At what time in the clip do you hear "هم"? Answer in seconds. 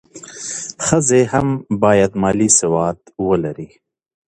1.33-1.47